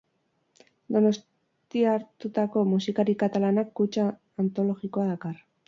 [0.95, 4.09] Donostiartutako musikari katalanak kutxa
[4.45, 5.41] antologikoa dakar.